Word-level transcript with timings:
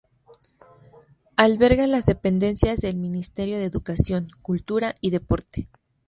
Alberga 1.35 1.85
las 1.85 2.07
dependencias 2.07 2.79
del 2.81 2.95
Ministerio 2.95 3.59
de 3.59 3.65
Educación, 3.65 4.29
Cultura 4.41 4.95
y 4.99 5.11
Deporte. 5.11 5.67